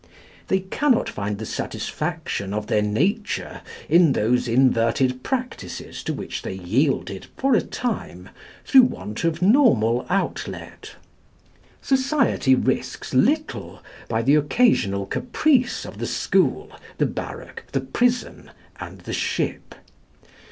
[0.47, 6.53] They cannot find the satisfaction of their nature in those inverted practices to which they
[6.55, 8.29] yielded for a time
[8.65, 10.95] through want of normal outlet.
[11.83, 18.49] Society risks little by the occasional caprice of the school, the barrack, the prison,
[18.79, 19.75] and the ship.